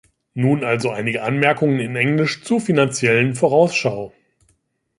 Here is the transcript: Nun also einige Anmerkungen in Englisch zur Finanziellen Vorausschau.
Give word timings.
Nun 0.33 0.63
also 0.63 0.89
einige 0.89 1.21
Anmerkungen 1.21 1.79
in 1.79 1.95
Englisch 1.95 2.41
zur 2.43 2.59
Finanziellen 2.59 3.35
Vorausschau. 3.35 4.11